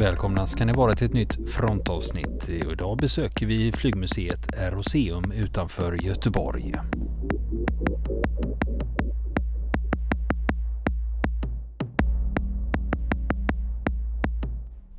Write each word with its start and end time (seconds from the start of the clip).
Välkomna 0.00 0.46
ska 0.46 0.64
ni 0.64 0.72
vara 0.72 0.94
till 0.94 1.06
ett 1.06 1.12
nytt 1.12 1.50
frontavsnitt. 1.50 2.48
Idag 2.48 2.96
besöker 2.98 3.46
vi 3.46 3.72
flygmuseet 3.72 4.58
Aeroseum 4.58 5.32
utanför 5.32 6.02
Göteborg. 6.02 6.74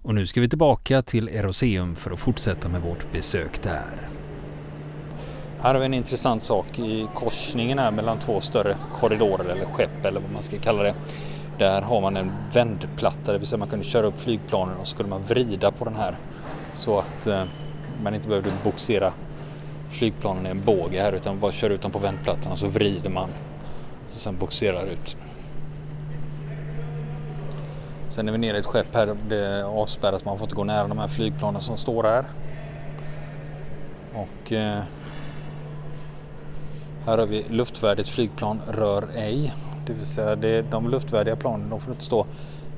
Och 0.02 0.16
nu 0.16 0.26
ska 0.26 0.42
vi 0.42 0.50
tillbaka 0.50 1.02
till 1.02 1.28
Aeroseum 1.28 1.96
för 1.96 2.12
att 2.12 2.20
fortsätta 2.20 2.70
med 2.70 2.82
vårt 2.82 3.12
besök 3.12 3.64
där. 3.64 4.10
Här 5.62 5.74
har 5.74 5.80
vi 5.80 5.86
en 5.86 5.94
intressant 5.94 6.44
sak 6.44 6.80
i 6.80 7.08
korsningen 7.16 7.80
här 7.80 7.92
mellan 7.92 8.20
två 8.20 8.42
större 8.42 8.78
korridorer 8.94 9.50
eller 9.50 9.66
skepp 9.66 10.06
eller 10.06 10.20
vad 10.20 10.32
man 10.32 10.44
ska 10.44 10.58
kalla 10.58 10.84
det. 10.84 10.96
Där 11.60 11.82
har 11.82 12.02
man 12.02 12.18
en 12.18 12.32
vändplatta, 12.54 13.32
det 13.32 13.38
vill 13.38 13.48
säga 13.48 13.58
man 13.58 13.68
kunde 13.68 13.86
köra 13.86 14.08
upp 14.08 14.20
flygplanen 14.20 14.78
och 14.78 14.88
så 14.88 14.92
skulle 14.92 15.10
man 15.10 15.24
vrida 15.24 15.72
på 15.72 15.86
den 15.86 15.96
här 15.96 16.18
så 16.76 17.00
att 17.00 17.28
eh, 17.28 17.44
man 18.04 18.16
inte 18.16 18.28
behövde 18.28 18.52
boxera 18.64 19.14
flygplanen 19.90 20.46
i 20.46 20.50
en 20.50 20.62
båge 20.62 21.02
här 21.02 21.14
utan 21.14 21.40
bara 21.40 21.52
kör 21.52 21.70
ut 21.70 21.82
dem 21.82 21.92
på 21.92 22.00
vändplattan 22.00 22.52
och 22.52 22.60
så 22.60 22.68
vrider 22.68 23.10
man 23.10 23.30
och 24.16 24.22
sen 24.22 24.38
boxerar 24.38 24.86
ut. 24.86 25.18
Sen 28.10 28.28
är 28.28 28.32
vi 28.32 28.38
nere 28.38 28.58
i 28.58 28.60
ett 28.60 28.66
skepp 28.66 28.96
här, 28.96 29.16
det 29.30 29.46
är 29.46 29.64
avspärrat, 29.64 30.26
man 30.26 30.38
får 30.38 30.46
inte 30.46 30.56
gå 30.56 30.64
nära 30.64 30.88
de 30.88 30.98
här 30.98 31.08
flygplanen 31.08 31.62
som 31.62 31.78
står 31.78 32.04
här. 32.04 32.26
Och 34.14 34.52
eh, 34.52 34.80
här 37.06 37.18
har 37.18 37.26
vi 37.26 37.46
luftvärdigt 37.50 38.10
flygplan 38.10 38.62
rör 38.68 39.08
ej. 39.16 39.54
Det 39.90 39.96
vill 39.96 40.06
säga 40.06 40.36
det, 40.36 40.62
de 40.62 40.90
luftvärdiga 40.90 41.36
planen 41.36 41.70
de 41.70 41.80
får 41.80 41.94
inte 41.94 42.06
stå 42.06 42.26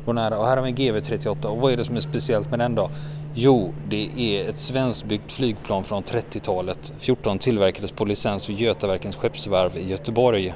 gå 0.06 0.14
nära. 0.14 0.40
Och 0.40 0.48
här 0.48 0.58
har 0.58 0.64
vi 0.64 0.70
en 0.70 0.78
GV38 0.78 1.46
och 1.46 1.58
vad 1.58 1.74
är 1.74 1.78
det 1.78 1.84
som 1.84 1.96
är 1.96 2.00
speciellt 2.00 2.50
med 2.50 2.60
den 2.60 2.76
då? 2.76 2.90
Jo, 3.34 3.74
det 3.90 4.10
är 4.18 4.50
ett 4.50 4.58
svenskbyggt 4.58 5.32
flygplan 5.32 5.84
från 5.84 6.04
30-talet. 6.04 6.94
14 6.98 7.40
tillverkades 7.40 7.92
på 7.92 8.06
licens 8.06 8.50
vid 8.50 8.60
Götaverkens 8.60 9.16
skeppsvarv 9.16 9.78
i 9.78 9.88
Göteborg. 9.88 10.54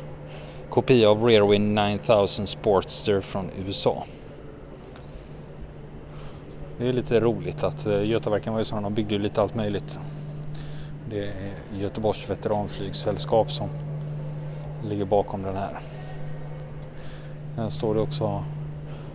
Kopia 0.69 1.09
av 1.09 1.23
Rearwind 1.23 1.75
9000 1.75 2.47
Sportster 2.47 3.21
från 3.21 3.49
USA. 3.65 4.03
Det 6.77 6.87
är 6.87 6.93
lite 6.93 7.19
roligt 7.19 7.63
att 7.63 7.85
eh, 7.85 8.05
Götaverken 8.05 8.53
var 8.53 8.59
ju 8.59 8.65
sådana, 8.65 8.89
de 8.89 8.93
byggde 8.93 9.13
ju 9.15 9.21
lite 9.21 9.41
allt 9.41 9.55
möjligt. 9.55 9.99
Det 11.09 11.19
är 11.19 11.79
Göteborgs 11.79 12.29
veteranflygsällskap 12.29 13.51
som 13.51 13.69
ligger 14.89 15.05
bakom 15.05 15.41
den 15.43 15.55
här. 15.55 15.79
Här 17.57 17.69
står 17.69 17.95
det 17.95 18.01
också 18.01 18.43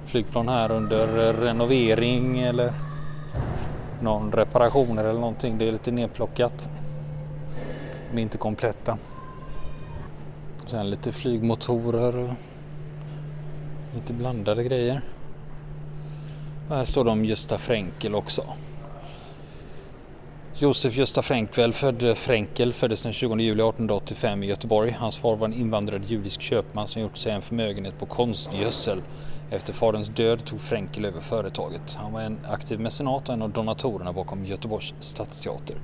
flygplan 0.06 0.48
här 0.48 0.70
under 0.70 1.32
renovering 1.32 2.40
eller 2.40 2.72
någon 4.02 4.32
reparationer 4.32 5.04
eller 5.04 5.20
någonting. 5.20 5.58
Det 5.58 5.68
är 5.68 5.72
lite 5.72 5.90
nedplockat. 5.90 6.70
De 8.10 8.18
är 8.18 8.22
inte 8.22 8.38
kompletta. 8.38 8.98
Sen 10.66 10.90
lite 10.90 11.12
flygmotorer 11.12 12.18
och 12.18 12.34
lite 13.94 14.12
blandade 14.12 14.64
grejer. 14.64 15.00
Och 16.68 16.76
här 16.76 16.84
står 16.84 17.04
det 17.04 17.10
om 17.10 17.24
Gösta 17.24 17.58
Fränkel 17.58 18.14
också. 18.14 18.44
Josef 20.62 20.96
Gösta 20.96 21.22
Fränkel, 21.22 21.72
född 21.72 22.02
eh, 22.02 22.14
Fränkel 22.14 22.72
föddes 22.72 23.02
den 23.02 23.12
20 23.12 23.34
juli 23.34 23.62
1885 23.62 24.42
i 24.42 24.46
Göteborg. 24.46 24.90
Hans 24.90 25.18
far 25.18 25.36
var 25.36 25.46
en 25.46 25.54
invandrad 25.54 26.04
judisk 26.04 26.40
köpman 26.40 26.88
som 26.88 27.02
gjort 27.02 27.16
sig 27.16 27.32
en 27.32 27.42
förmögenhet 27.42 27.98
på 27.98 28.06
konstgödsel. 28.06 29.02
Efter 29.50 29.72
faderns 29.72 30.08
död 30.08 30.44
tog 30.44 30.60
Fränkel 30.60 31.04
över 31.04 31.20
företaget. 31.20 31.94
Han 31.94 32.12
var 32.12 32.20
en 32.20 32.38
aktiv 32.48 32.80
mecenat 32.80 33.28
och 33.28 33.34
en 33.34 33.42
av 33.42 33.50
donatorerna 33.50 34.12
bakom 34.12 34.44
Göteborgs 34.44 34.94
stadsteater. 35.00 35.76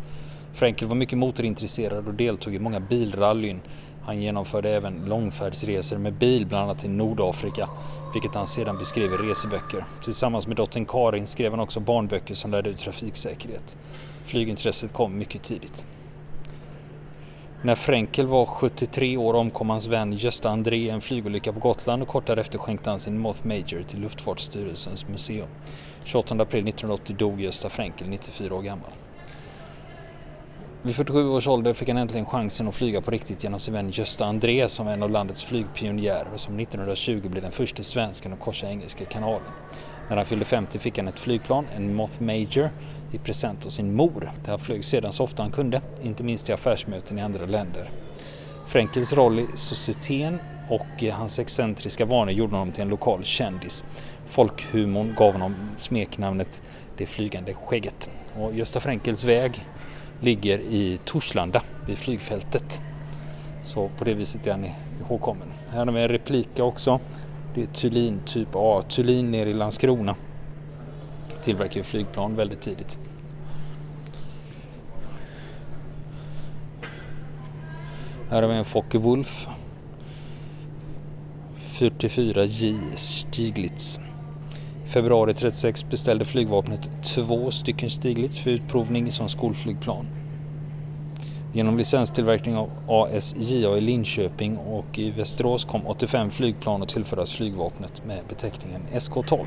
Fränkel 0.52 0.88
var 0.88 0.94
mycket 0.94 1.18
motorintresserad 1.18 2.08
och 2.08 2.14
deltog 2.14 2.54
i 2.54 2.58
många 2.58 2.80
bilrallyn. 2.80 3.60
Han 4.02 4.22
genomförde 4.22 4.70
även 4.70 5.04
långfärdsresor 5.06 5.98
med 5.98 6.12
bil, 6.12 6.46
bland 6.46 6.64
annat 6.64 6.78
till 6.78 6.90
Nordafrika, 6.90 7.68
vilket 8.14 8.34
han 8.34 8.46
sedan 8.46 8.78
beskrev 8.78 9.12
i 9.12 9.16
reseböcker. 9.16 9.84
Tillsammans 10.04 10.46
med 10.46 10.56
dottern 10.56 10.86
Karin 10.86 11.26
skrev 11.26 11.50
han 11.50 11.60
också 11.60 11.80
barnböcker 11.80 12.34
som 12.34 12.50
lärde 12.50 12.70
ut 12.70 12.78
trafiksäkerhet. 12.78 13.76
Flygintresset 14.26 14.92
kom 14.92 15.18
mycket 15.18 15.42
tidigt. 15.42 15.86
När 17.62 17.74
Fränkel 17.74 18.26
var 18.26 18.46
73 18.46 19.16
år 19.16 19.34
omkom 19.34 19.70
hans 19.70 19.86
vän 19.86 20.12
Gösta 20.12 20.50
André 20.50 20.76
i 20.76 20.90
en 20.90 21.00
flygolycka 21.00 21.52
på 21.52 21.60
Gotland 21.60 22.02
och 22.02 22.08
kort 22.08 22.26
därefter 22.26 22.58
skänkte 22.58 22.90
han 22.90 23.00
sin 23.00 23.18
Moth 23.18 23.46
Major 23.46 23.82
till 23.82 24.00
Luftfartsstyrelsens 24.00 25.08
museum. 25.08 25.48
28 26.04 26.34
april 26.34 26.68
1980 26.68 27.16
dog 27.16 27.40
Gösta 27.40 27.68
Fränkel, 27.68 28.08
94 28.08 28.54
år 28.54 28.62
gammal. 28.62 28.90
Vid 30.82 30.96
47 30.96 31.28
års 31.28 31.48
ålder 31.48 31.72
fick 31.72 31.88
han 31.88 31.96
äntligen 31.96 32.26
chansen 32.26 32.68
att 32.68 32.74
flyga 32.74 33.00
på 33.00 33.10
riktigt 33.10 33.44
genom 33.44 33.58
sin 33.58 33.74
vän 33.74 33.90
Gösta 33.90 34.26
André 34.26 34.68
som 34.68 34.86
var 34.86 34.92
en 34.92 35.02
av 35.02 35.10
landets 35.10 35.44
flygpionjärer 35.44 36.28
och 36.34 36.40
som 36.40 36.60
1920 36.60 37.28
blev 37.28 37.42
den 37.42 37.52
första 37.52 37.82
svensken 37.82 38.32
att 38.32 38.40
korsa 38.40 38.66
Engelska 38.66 39.04
kanalen. 39.04 39.52
När 40.08 40.16
han 40.16 40.26
fyllde 40.26 40.44
50 40.44 40.78
fick 40.78 40.98
han 40.98 41.08
ett 41.08 41.18
flygplan, 41.20 41.66
en 41.76 41.94
Moth 41.94 42.22
Major, 42.22 42.70
i 43.12 43.18
present 43.18 43.66
av 43.66 43.70
sin 43.70 43.94
mor. 43.94 44.32
Där 44.44 44.50
han 44.50 44.58
flög 44.58 44.84
sedan 44.84 45.12
så 45.12 45.24
ofta 45.24 45.42
han 45.42 45.52
kunde, 45.52 45.80
inte 46.02 46.24
minst 46.24 46.48
i 46.48 46.52
affärsmöten 46.52 47.18
i 47.18 47.22
andra 47.22 47.46
länder. 47.46 47.90
Frenkels 48.66 49.12
roll 49.12 49.38
i 49.38 49.46
societeten 49.54 50.38
och 50.68 51.02
eh, 51.02 51.14
hans 51.14 51.38
excentriska 51.38 52.04
vanor 52.04 52.30
gjorde 52.30 52.52
honom 52.52 52.72
till 52.72 52.82
en 52.82 52.88
lokal 52.88 53.24
kändis. 53.24 53.84
Folkhumorn 54.26 55.14
gav 55.16 55.32
honom 55.32 55.54
smeknamnet 55.76 56.62
Det 56.96 57.06
flygande 57.06 57.54
skägget. 57.54 58.10
Och 58.38 58.54
Gösta 58.54 58.80
Frenkels 58.80 59.24
väg 59.24 59.64
ligger 60.20 60.58
i 60.58 60.98
Torslanda 61.04 61.62
vid 61.86 61.98
flygfältet. 61.98 62.80
Så 63.64 63.88
på 63.98 64.04
det 64.04 64.14
viset 64.14 64.46
är 64.46 64.50
han 64.50 64.66
ihågkommen. 65.06 65.48
Här 65.68 65.86
har 65.86 65.92
vi 65.92 66.02
en 66.02 66.08
replika 66.08 66.64
också. 66.64 67.00
Det 67.56 67.62
är 67.62 67.66
Thulin 67.66 68.20
typ 68.26 68.48
A. 68.52 68.82
Thulin 68.88 69.30
nere 69.30 69.50
i 69.50 69.54
Landskrona. 69.54 70.16
Tillverkar 71.42 71.82
flygplan 71.82 72.36
väldigt 72.36 72.60
tidigt. 72.60 72.98
Här 78.30 78.42
har 78.42 78.48
vi 78.48 78.54
en 78.56 78.64
Focke 78.64 78.98
Wolf. 78.98 79.48
44J 81.56 82.78
Stiglitz. 82.94 84.00
Februari 84.86 85.34
36 85.34 85.90
beställde 85.90 86.24
flygvapnet 86.24 86.90
två 87.02 87.50
stycken 87.50 87.90
Stiglitz 87.90 88.38
för 88.38 88.50
utprovning 88.50 89.10
som 89.10 89.28
skolflygplan. 89.28 90.06
Genom 91.52 91.78
licenstillverkning 91.78 92.56
av 92.56 92.70
ASJA 92.88 93.76
i 93.76 93.80
Linköping 93.80 94.56
och 94.56 94.98
i 94.98 95.10
Västerås 95.10 95.64
kom 95.64 95.86
85 95.86 96.30
flygplan 96.30 96.82
att 96.82 96.88
tillföras 96.88 97.32
flygvapnet 97.32 98.04
med 98.04 98.20
beteckningen 98.28 98.82
SK12. 98.92 99.44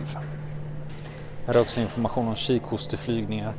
Här 1.45 1.53
är 1.55 1.61
också 1.61 1.81
information 1.81 2.27
om 2.27 2.35
kikhosteflygningar. 2.35 3.53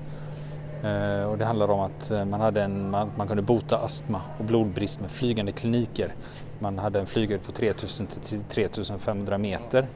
Eh, 0.82 1.24
och 1.24 1.38
det 1.38 1.44
handlar 1.44 1.70
om 1.70 1.80
att 1.80 2.10
eh, 2.10 2.24
man, 2.24 2.40
hade 2.40 2.62
en, 2.62 2.90
man, 2.90 3.10
man, 3.16 3.28
kunde 3.28 3.42
bota 3.42 3.78
astma 3.78 4.20
och 4.38 4.44
blodbrist 4.44 5.00
med 5.00 5.10
flygande 5.10 5.52
kliniker. 5.52 6.14
Man 6.58 6.78
hade 6.78 7.00
en 7.00 7.06
flyghöjd 7.06 7.42
på 7.42 7.52
3000 7.52 8.06
till 8.06 8.40
3500 8.48 9.38
meter. 9.38 9.88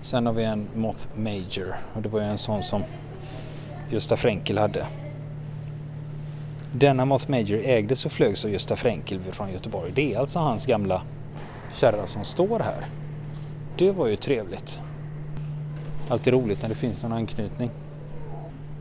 Sen 0.00 0.26
har 0.26 0.32
vi 0.32 0.44
en 0.44 0.68
Moth 0.74 1.08
Major 1.16 1.76
och 1.94 2.02
det 2.02 2.08
var 2.08 2.20
ju 2.20 2.26
en 2.26 2.38
sån 2.38 2.62
som 2.62 2.82
Gösta 3.90 4.16
Fränkel 4.16 4.58
hade. 4.58 4.86
Denna 6.72 7.04
Moth 7.04 7.30
Major 7.30 7.60
ägdes 7.64 8.06
och 8.06 8.12
flögs 8.12 8.44
av 8.44 8.50
Gösta 8.50 8.76
Fränkel 8.76 9.20
från 9.20 9.52
Göteborg. 9.52 9.92
Det 9.94 10.14
är 10.14 10.18
alltså 10.18 10.38
hans 10.38 10.66
gamla 10.66 11.02
kärra 11.72 12.06
som 12.06 12.24
står 12.24 12.60
här. 12.60 12.88
Det 13.78 13.92
var 13.92 14.06
ju 14.06 14.16
trevligt. 14.16 14.78
Alltid 16.08 16.32
roligt 16.32 16.62
när 16.62 16.68
det 16.68 16.74
finns 16.74 17.02
någon 17.02 17.12
anknytning. 17.12 17.70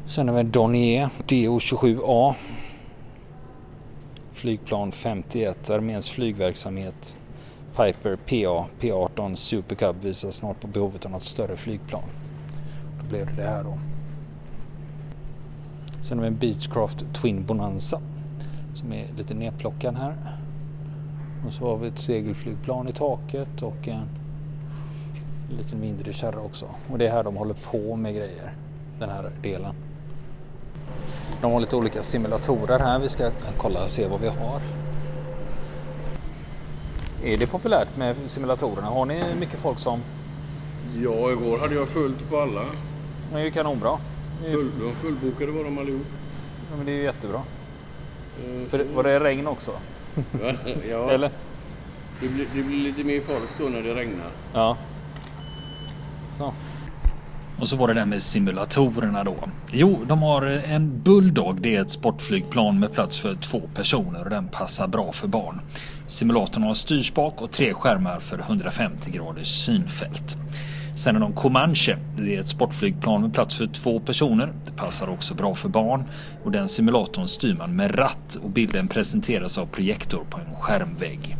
Sen 0.07 0.27
har 0.27 0.35
vi 0.35 0.41
en 0.41 0.51
Dornier 0.51 1.09
DO27A. 1.27 2.33
Flygplan 4.31 4.91
51, 4.91 5.69
arméns 5.69 6.09
flygverksamhet. 6.09 7.17
Piper 7.75 8.15
PA, 8.15 8.67
P18 8.79 9.35
Super 9.35 9.75
Cub 9.75 9.95
visar 10.01 10.31
snart 10.31 10.61
på 10.61 10.67
behovet 10.67 11.05
av 11.05 11.11
något 11.11 11.23
större 11.23 11.57
flygplan. 11.57 12.03
Då 12.99 13.09
blev 13.09 13.25
det 13.25 13.41
det 13.41 13.49
här 13.49 13.63
då. 13.63 13.77
Sen 16.05 16.17
har 16.17 16.23
vi 16.23 16.27
en 16.27 16.37
Beechcraft 16.37 17.05
Twin 17.13 17.45
Bonanza 17.45 17.99
som 18.73 18.93
är 18.93 19.07
lite 19.17 19.33
nedplockad 19.33 19.95
här. 19.95 20.15
Och 21.47 21.53
så 21.53 21.69
har 21.69 21.77
vi 21.77 21.87
ett 21.87 21.99
segelflygplan 21.99 22.89
i 22.89 22.91
taket 22.91 23.61
och 23.61 23.87
en 23.87 24.09
lite 25.57 25.75
mindre 25.75 26.13
kärra 26.13 26.39
också. 26.39 26.65
Och 26.91 26.97
det 26.97 27.07
är 27.07 27.11
här 27.11 27.23
de 27.23 27.35
håller 27.35 27.53
på 27.53 27.95
med 27.95 28.15
grejer, 28.15 28.53
den 28.99 29.09
här 29.09 29.31
delen. 29.41 29.75
De 31.41 31.51
har 31.51 31.59
lite 31.59 31.75
olika 31.75 32.03
simulatorer 32.03 32.79
här. 32.79 32.99
Vi 32.99 33.09
ska 33.09 33.31
kolla 33.57 33.83
och 33.83 33.89
se 33.89 34.07
vad 34.07 34.21
vi 34.21 34.27
har. 34.27 34.61
Är 37.23 37.37
det 37.37 37.47
populärt 37.47 37.97
med 37.97 38.15
simulatorerna? 38.25 38.87
Har 38.87 39.05
ni 39.05 39.23
mycket 39.39 39.59
folk 39.59 39.79
som... 39.79 39.99
Ja, 40.95 41.31
igår 41.31 41.57
hade 41.57 41.75
jag 41.75 41.87
fullt 41.87 42.29
på 42.29 42.37
alla. 42.37 42.61
Det 43.33 43.39
är 43.39 43.43
ju 43.43 43.51
kanonbra. 43.51 43.97
Full, 44.43 44.71
de 44.79 44.95
fullbokade 44.95 45.51
var 45.51 45.63
de 45.63 45.77
allihop. 45.77 46.05
Ja, 46.71 46.77
men 46.77 46.85
det 46.85 46.91
är 46.91 46.95
ju 46.95 47.03
jättebra. 47.03 47.41
Eh, 48.39 48.69
För 48.69 48.77
det, 48.77 48.83
var 48.83 49.03
det 49.03 49.19
regn 49.19 49.47
också? 49.47 49.71
ja, 50.89 51.11
Eller? 51.11 51.31
Det, 52.21 52.27
blir, 52.27 52.47
det 52.55 52.63
blir 52.63 52.77
lite 52.77 53.03
mer 53.03 53.21
folk 53.21 53.49
då 53.59 53.63
när 53.69 53.81
det 53.81 53.95
regnar. 53.95 54.31
Ja. 54.53 54.77
Så. 56.37 56.53
Och 57.59 57.69
så 57.69 57.77
var 57.77 57.87
det 57.87 57.93
där 57.93 58.05
med 58.05 58.21
simulatorerna 58.21 59.23
då. 59.23 59.35
Jo, 59.71 59.99
de 60.07 60.21
har 60.21 60.41
en 60.45 61.01
Bulldog. 61.03 61.61
Det 61.61 61.75
är 61.75 61.81
ett 61.81 61.91
sportflygplan 61.91 62.79
med 62.79 62.93
plats 62.93 63.19
för 63.19 63.35
två 63.35 63.61
personer 63.73 64.23
och 64.23 64.29
den 64.29 64.47
passar 64.47 64.87
bra 64.87 65.11
för 65.11 65.27
barn. 65.27 65.61
Simulatorn 66.07 66.63
har 66.63 66.73
styrspak 66.73 67.41
och 67.41 67.51
tre 67.51 67.73
skärmar 67.73 68.19
för 68.19 68.39
150 68.39 69.11
graders 69.11 69.47
synfält. 69.47 70.37
Sen 70.95 71.15
är 71.15 71.19
de 71.19 71.33
Comanche. 71.33 71.97
Det 72.17 72.35
är 72.35 72.39
ett 72.39 72.47
sportflygplan 72.47 73.21
med 73.21 73.33
plats 73.33 73.57
för 73.57 73.65
två 73.65 73.99
personer. 73.99 74.53
Det 74.65 74.71
passar 74.71 75.09
också 75.09 75.33
bra 75.33 75.53
för 75.53 75.69
barn 75.69 76.03
och 76.43 76.51
den 76.51 76.67
simulatorn 76.67 77.27
styr 77.27 77.53
man 77.53 77.75
med 77.75 77.99
ratt 77.99 78.35
och 78.43 78.49
bilden 78.49 78.87
presenteras 78.87 79.57
av 79.57 79.65
projektor 79.65 80.25
på 80.29 80.37
en 80.37 80.55
skärmvägg. 80.55 81.37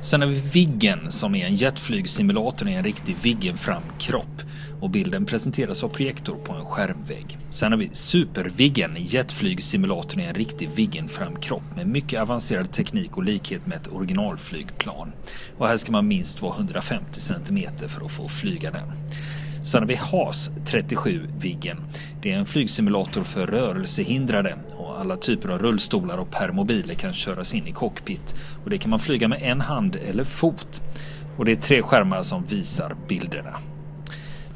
Sen 0.00 0.20
har 0.20 0.28
vi 0.28 0.40
Viggen 0.52 1.10
som 1.10 1.34
är 1.34 1.46
en 1.46 1.54
jetflygsimulator 1.54 2.68
i 2.68 2.74
en 2.74 2.84
riktig 2.84 3.16
Viggen-framkropp 3.22 4.42
och 4.80 4.90
bilden 4.90 5.24
presenteras 5.24 5.84
av 5.84 5.88
projektor 5.88 6.36
på 6.44 6.52
en 6.52 6.64
skärmvägg. 6.64 7.38
Sen 7.50 7.72
har 7.72 7.78
vi 7.78 7.90
Super-Viggen, 7.92 8.96
jetflygsimulatorn 8.98 10.20
i 10.20 10.24
en 10.24 10.34
riktig 10.34 10.70
Viggen-framkropp 10.70 11.76
med 11.76 11.86
mycket 11.86 12.20
avancerad 12.20 12.72
teknik 12.72 13.16
och 13.16 13.24
likhet 13.24 13.66
med 13.66 13.76
ett 13.76 13.92
originalflygplan. 13.92 15.12
Och 15.58 15.68
här 15.68 15.76
ska 15.76 15.92
man 15.92 16.08
minst 16.08 16.42
vara 16.42 16.56
150 16.56 17.20
cm 17.20 17.58
för 17.88 18.04
att 18.04 18.12
få 18.12 18.28
flyga 18.28 18.70
den. 18.70 18.92
Sen 19.62 19.82
har 19.82 19.88
vi 19.88 19.94
HAS 19.94 20.50
37 20.64 21.28
Viggen. 21.38 21.80
Det 22.22 22.32
är 22.32 22.38
en 22.38 22.46
flygsimulator 22.46 23.22
för 23.22 23.46
rörelsehindrade 23.46 24.58
och 24.76 25.00
alla 25.00 25.16
typer 25.16 25.48
av 25.48 25.58
rullstolar 25.58 26.18
och 26.18 26.30
permobiler 26.30 26.94
kan 26.94 27.12
köras 27.12 27.54
in 27.54 27.66
i 27.66 27.72
cockpit. 27.72 28.34
Och 28.64 28.70
det 28.70 28.78
kan 28.78 28.90
man 28.90 29.00
flyga 29.00 29.28
med 29.28 29.42
en 29.42 29.60
hand 29.60 29.96
eller 29.96 30.24
fot. 30.24 30.82
Och 31.36 31.44
det 31.44 31.52
är 31.52 31.56
tre 31.56 31.82
skärmar 31.82 32.22
som 32.22 32.44
visar 32.44 32.96
bilderna. 33.08 33.58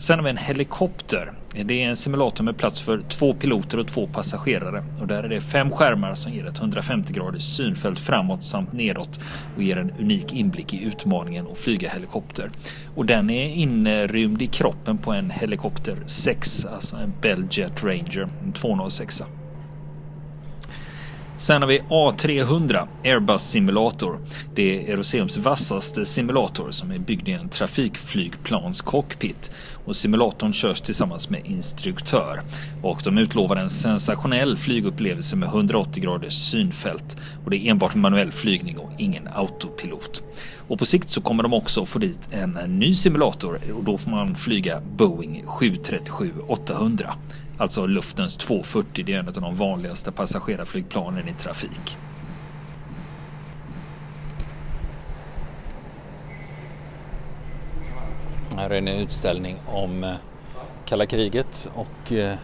Sen 0.03 0.19
har 0.19 0.25
vi 0.25 0.31
en 0.31 0.37
helikopter. 0.37 1.33
Det 1.65 1.83
är 1.83 1.89
en 1.89 1.97
simulator 1.97 2.45
med 2.45 2.57
plats 2.57 2.83
för 2.83 3.03
två 3.09 3.35
piloter 3.35 3.79
och 3.79 3.87
två 3.89 4.07
passagerare. 4.07 4.85
Och 5.01 5.07
där 5.07 5.23
är 5.23 5.29
det 5.29 5.41
fem 5.41 5.71
skärmar 5.71 6.15
som 6.15 6.33
ger 6.33 6.47
ett 6.47 6.59
150 6.59 7.13
graders 7.13 7.43
synfält 7.43 8.01
framåt 8.01 8.45
samt 8.45 8.73
nedåt 8.73 9.21
och 9.57 9.63
ger 9.63 9.77
en 9.77 9.91
unik 9.91 10.33
inblick 10.33 10.75
i 10.75 10.85
utmaningen 10.85 11.47
att 11.51 11.59
flyga 11.59 11.91
helikopter. 11.91 12.51
Och 12.95 13.07
den 13.07 13.31
är 13.31 13.47
inrymd 13.47 14.43
i 14.43 14.47
kroppen 14.47 14.99
på 14.99 15.13
en 15.13 15.31
helikopter 15.31 15.97
6, 16.07 16.65
alltså 16.65 16.97
en 16.97 17.13
Bell 17.21 17.47
Jet 17.51 17.85
Ranger, 17.85 18.29
en 18.45 18.53
206. 18.53 19.23
Sen 21.43 21.63
har 21.63 21.69
vi 21.69 21.81
A300 21.81 22.89
Airbus 23.05 23.43
Simulator. 23.43 24.19
Det 24.55 24.87
är 24.89 24.93
Eroseums 24.93 25.37
vassaste 25.37 26.05
simulator 26.05 26.71
som 26.71 26.91
är 26.91 26.99
byggd 26.99 27.29
i 27.29 27.33
en 27.33 27.49
trafikflygplans 27.49 28.83
cockpit. 28.83 29.53
Och 29.85 29.97
simulatorn 29.97 30.53
körs 30.53 30.81
tillsammans 30.81 31.31
med 31.31 31.47
instruktör. 31.47 32.43
Och 32.83 33.01
de 33.05 33.19
utlovar 33.19 33.57
en 33.57 33.71
sensationell 33.71 34.57
flygupplevelse 34.57 35.37
med 35.37 35.49
180 35.49 36.03
graders 36.03 36.35
synfält. 36.35 37.17
Och 37.45 37.51
det 37.51 37.57
är 37.57 37.71
enbart 37.71 37.95
manuell 37.95 38.33
flygning 38.33 38.79
och 38.79 38.91
ingen 38.99 39.29
autopilot. 39.35 40.23
Och 40.69 40.79
på 40.79 40.87
sikt 40.87 41.11
så 41.11 41.21
kommer 41.21 41.43
de 41.43 41.55
också 41.55 41.85
få 41.85 41.99
dit 41.99 42.29
en 42.33 42.51
ny 42.51 42.95
simulator 42.95 43.59
och 43.77 43.85
då 43.85 43.99
får 43.99 44.11
man 44.11 44.35
flyga 44.35 44.81
Boeing 44.81 45.45
737-800. 45.47 47.13
Alltså 47.59 47.87
luftens 47.87 48.37
240, 48.37 49.05
det 49.05 49.15
är 49.15 49.19
en 49.19 49.29
av 49.29 49.33
de 49.33 49.55
vanligaste 49.55 50.13
passagerarflygplanen 50.13 51.29
i 51.29 51.33
trafik. 51.33 51.97
Här 58.57 58.71
är 58.71 58.79
en 58.79 58.89
utställning 58.89 59.57
om 59.67 60.05
eh, 60.05 60.15
kalla 60.85 61.07
kriget 61.07 61.71
och 61.75 62.13
eh, 62.13 62.37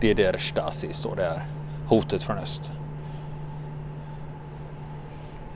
DDR 0.00 0.38
Stasi 0.38 0.92
står 0.92 1.16
det 1.16 1.22
här. 1.22 1.42
Hotet 1.86 2.24
från 2.24 2.38
öst. 2.38 2.72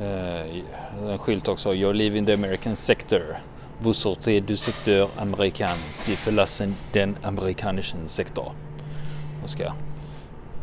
En 0.00 1.18
skylt 1.18 1.48
också. 1.48 1.72
You're 1.72 1.92
leaving 1.92 2.26
the 2.26 2.34
American 2.34 2.76
sector. 2.76 3.38
Vous 3.80 3.96
sortez 3.96 4.40
du 4.40 4.56
secteur 4.56 5.08
américain. 5.16 5.78
Si 5.90 6.16
förlassen 6.16 6.74
den 6.92 7.16
amerikanischen 7.22 8.08
sektor. 8.08 8.52
Det 9.42 9.48
ska 9.48 9.72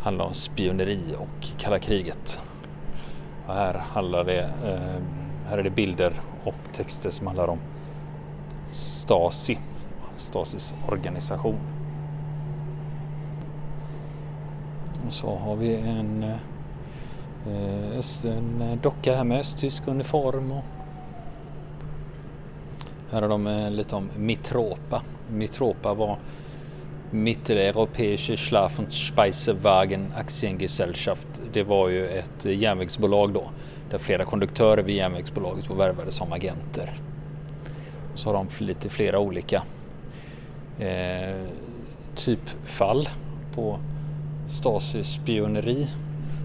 handla 0.02 0.24
om 0.24 0.34
spioneri 0.34 1.16
och 1.18 1.58
kalla 1.58 1.80
kriget. 1.80 2.42
Och 3.48 3.54
här 3.54 3.74
handlar 3.74 4.24
det, 4.24 4.44
eh, 4.44 5.02
här 5.50 5.58
är 5.58 5.64
det 5.64 5.70
bilder 5.70 6.22
och 6.44 6.56
texter 6.74 7.10
som 7.10 7.28
handlar 7.28 7.48
om 7.48 7.60
Stasi, 8.72 9.60
Stasis 10.18 10.76
organisation. 10.88 11.60
Och 15.06 15.14
så 15.14 15.36
har 15.36 15.56
vi 15.56 15.76
en, 15.76 16.24
eh, 16.24 16.38
en 18.26 18.80
docka 18.82 19.16
här 19.16 19.24
med 19.24 19.40
östtysk 19.40 19.88
uniform. 19.88 20.52
Och 20.52 20.64
här 23.12 23.22
har 23.22 23.30
de 23.30 23.48
eh, 23.48 23.72
lite 23.72 23.96
om 23.96 24.10
Mitropa. 24.18 25.02
Mitropa 25.30 25.94
var 25.94 26.18
Mitteleuropäische 27.14 28.38
Schlaf- 28.38 28.80
und 28.80 30.14
Aktiengesellschaft. 30.16 31.28
Det 31.54 31.64
var 31.64 31.90
ju 31.90 32.08
ett 32.08 32.46
järnvägsbolag 32.46 33.34
då 33.34 33.50
där 33.94 33.98
flera 33.98 34.26
konduktörer 34.26 34.84
vid 34.84 34.96
järnvägsbolaget 34.96 35.70
var 35.70 35.76
värvade 35.76 36.12
som 36.12 36.34
agenter. 36.34 36.94
Så 38.14 38.30
har 38.30 38.34
de 38.34 38.66
lite 38.66 38.90
flera 38.90 39.20
olika 39.20 39.64
eh, 40.80 41.46
typfall 42.16 43.10
på 43.56 43.80
Stasi 44.50 45.04
spioneri. 45.04 45.88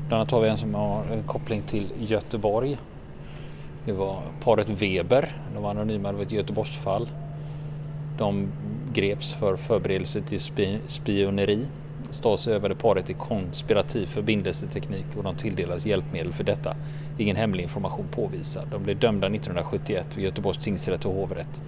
Bland 0.08 0.20
annat 0.20 0.30
har 0.30 0.40
vi 0.40 0.48
en 0.48 0.58
som 0.58 0.74
har 0.74 1.04
en 1.12 1.22
koppling 1.22 1.62
till 1.62 1.92
Göteborg. 1.98 2.78
Det 3.84 3.92
var 3.92 4.22
paret 4.44 4.70
Weber, 4.70 5.32
de 5.54 5.62
var 5.62 5.70
anonyma, 5.70 6.08
det 6.12 6.16
var 6.16 6.24
ett 6.24 6.32
Göteborgsfall. 6.32 7.08
De 8.18 8.48
greps 8.92 9.34
för 9.34 9.56
förberedelse 9.56 10.22
till 10.22 10.40
spioneri. 10.86 11.66
Stasi 12.10 12.50
övade 12.50 12.74
paret 12.74 13.10
i 13.10 13.14
konspirativ 13.14 14.06
förbindelseteknik 14.06 15.06
och 15.16 15.22
de 15.22 15.36
tilldelas 15.36 15.86
hjälpmedel 15.86 16.32
för 16.32 16.44
detta. 16.44 16.76
Ingen 17.18 17.36
hemlig 17.36 17.62
information 17.62 18.06
påvisad. 18.10 18.68
De 18.70 18.82
blev 18.82 18.98
dömda 18.98 19.26
1971 19.26 20.08
vid 20.16 20.24
Göteborgs 20.24 20.58
tingsrätt 20.58 21.04
och 21.04 21.14
hovrätt. 21.14 21.62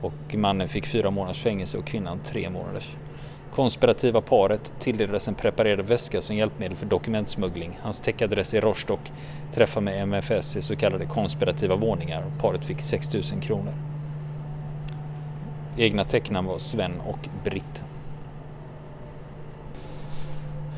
Och 0.00 0.34
mannen 0.34 0.68
fick 0.68 0.86
fyra 0.86 1.10
månaders 1.10 1.42
fängelse 1.42 1.78
och 1.78 1.86
kvinnan 1.86 2.18
tre 2.24 2.50
månaders. 2.50 2.96
Konspirativa 3.54 4.20
paret 4.20 4.72
tilldelades 4.78 5.28
en 5.28 5.34
preparerad 5.34 5.86
väska 5.86 6.20
som 6.22 6.36
hjälpmedel 6.36 6.76
för 6.76 6.86
dokumentsmuggling. 6.86 7.78
Hans 7.82 8.00
täckadress 8.00 8.54
i 8.54 8.60
Rostock. 8.60 9.12
Träffar 9.54 9.80
med 9.80 10.02
MFS 10.02 10.56
i 10.56 10.62
så 10.62 10.76
kallade 10.76 11.06
konspirativa 11.06 11.76
våningar. 11.76 12.24
Paret 12.40 12.64
fick 12.64 12.80
6 12.80 13.14
000 13.14 13.22
kronor. 13.42 13.91
Egna 15.76 16.04
tecknamn 16.04 16.48
var 16.48 16.58
Sven 16.58 17.00
och 17.00 17.28
Britt. 17.44 17.84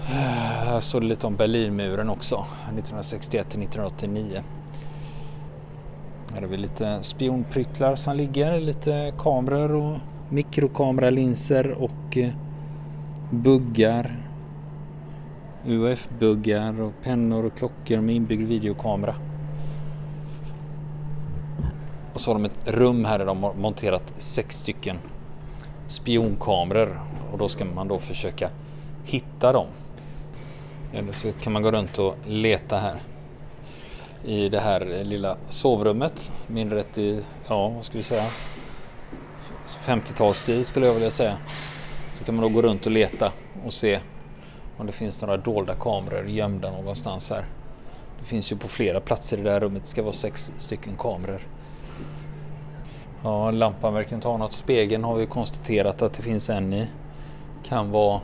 Här 0.05 0.81
står 0.81 1.01
det 1.01 1.07
lite 1.07 1.27
om 1.27 1.37
Berlinmuren 1.37 2.11
också, 2.11 2.35
1961 2.35 3.51
till 3.51 3.63
1989. 3.63 4.43
Här 6.35 6.41
har 6.41 6.49
vi 6.49 6.57
lite 6.57 7.03
spionpryttlar 7.03 7.95
som 7.95 8.17
ligger, 8.17 8.61
lite 8.61 9.13
kameror 9.19 9.75
och 9.75 9.99
mikrokameralinser 10.29 11.71
och 11.71 12.17
eh, 12.17 12.33
buggar. 13.31 14.17
UF-buggar 15.67 16.81
och 16.81 16.93
pennor 17.03 17.45
och 17.45 17.57
klockor 17.59 18.01
med 18.01 18.15
inbyggd 18.15 18.49
videokamera. 18.49 19.15
Och 22.15 22.21
så 22.21 22.31
har 22.31 22.35
de 22.35 22.45
ett 22.45 22.69
rum 22.69 23.05
här 23.05 23.19
där 23.19 23.27
de 23.27 23.43
har 23.43 23.55
monterat 23.55 24.15
sex 24.17 24.57
stycken 24.57 24.99
spionkameror 25.89 27.01
och 27.33 27.39
då 27.39 27.49
ska 27.49 27.65
man 27.65 27.89
då 27.89 27.99
försöka 27.99 28.51
hitta 29.05 29.53
dem. 29.53 29.67
Eller 30.93 31.13
så 31.13 31.33
kan 31.33 31.53
man 31.53 31.63
gå 31.63 31.71
runt 31.71 31.99
och 31.99 32.17
leta 32.27 32.79
här 32.79 33.03
i 34.25 34.49
det 34.49 34.61
här 34.61 35.05
lilla 35.05 35.37
sovrummet. 35.49 36.33
Mindre 36.47 36.79
rätt 36.79 36.99
i, 36.99 37.23
ja 37.49 37.69
vad 37.69 37.85
ska 37.85 37.99
vi 37.99 38.05
säga, 38.05 38.25
50-talsstil 39.69 40.63
skulle 40.63 40.87
jag 40.87 40.95
vilja 40.95 41.11
säga. 41.11 41.37
Så 42.19 42.25
kan 42.25 42.35
man 42.35 42.43
då 42.43 42.49
gå 42.49 42.63
runt 42.63 42.87
och 42.87 42.93
leta 42.93 43.33
och 43.65 43.73
se 43.73 44.01
om 44.77 44.87
det 44.87 44.93
finns 44.93 45.23
några 45.23 45.37
dolda 45.37 45.75
kameror 45.75 46.29
gömda 46.29 46.71
någonstans 46.71 47.31
här. 47.31 47.47
Det 48.21 48.27
finns 48.27 48.53
ju 48.53 48.57
på 48.57 48.69
flera 48.69 49.01
platser 49.01 49.39
i 49.39 49.43
det 49.43 49.51
här 49.51 49.61
rummet, 49.61 49.83
det 49.83 49.89
ska 49.89 50.03
vara 50.03 50.13
sex 50.13 50.53
stycken 50.57 50.97
kameror. 50.97 51.41
Ja, 53.25 53.51
lampan 53.51 53.95
verkar 53.95 54.17
inte 54.17 54.29
ha 54.29 54.37
något. 54.37 54.53
Spegeln 54.53 55.05
har 55.05 55.15
vi 55.15 55.27
konstaterat 55.27 56.03
att 56.03 56.13
det 56.13 56.23
finns 56.23 56.51
en 56.51 56.73
i. 56.73 56.87
Kan 57.63 57.91
vara 57.91 58.21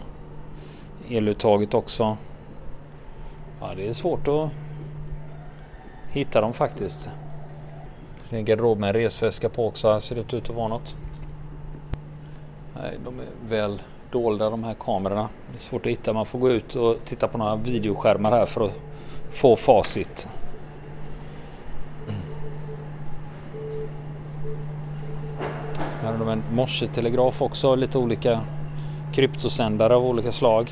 eluttaget 1.11 1.75
också. 1.75 2.17
Ja, 3.61 3.75
det 3.77 3.89
är 3.89 3.93
svårt 3.93 4.29
att 4.29 4.51
hitta 6.11 6.41
dem 6.41 6.53
faktiskt. 6.53 7.09
Det 8.31 8.37
är 8.37 8.39
en 8.39 8.45
garderob 8.45 8.79
med 8.79 8.89
en 8.89 8.95
resväska 9.03 9.49
på 9.49 9.67
också. 9.67 9.93
Här 9.93 10.01
ser 10.01 10.15
det 10.15 10.21
inte 10.21 10.37
ut 10.37 10.51
att 10.51 10.57
vara 10.57 10.69
något. 10.69 10.97
Nej, 12.75 12.99
de 13.05 13.19
är 13.19 13.27
väl 13.49 13.83
dolda 14.13 14.51
de 14.51 14.65
här 14.65 14.75
kamerorna. 14.75 15.29
Det 15.51 15.57
är 15.57 15.61
svårt 15.61 15.87
att 15.87 15.93
hitta. 15.93 16.13
Man 16.13 16.27
får 16.27 16.39
gå 16.39 16.51
ut 16.51 16.75
och 16.75 16.97
titta 17.05 17.29
på 17.29 17.39
några 17.39 17.57
videoskärmar 17.57 18.31
här 18.31 18.47
för 18.47 18.65
att 18.65 18.73
få 19.31 19.57
facit. 19.57 20.29
Här 26.41 26.55
morsetelegraf 26.55 27.43
också. 27.43 27.75
Lite 27.75 27.99
olika 27.99 28.41
kryptosändare 29.13 29.97
av 29.97 30.05
olika 30.05 30.33
slag. 30.33 30.71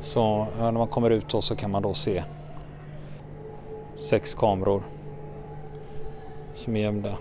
Så 0.00 0.46
när 0.58 0.72
man 0.72 0.86
kommer 0.86 1.10
ut 1.10 1.28
då 1.28 1.40
så 1.40 1.56
kan 1.56 1.70
man 1.70 1.82
då 1.82 1.94
se 1.94 2.24
sex 3.94 4.34
kameror 4.34 4.82
som 6.54 6.76
är 6.76 6.80
gömda. 6.80 7.16